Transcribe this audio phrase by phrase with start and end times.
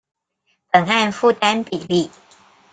[0.71, 2.09] 本案負擔比例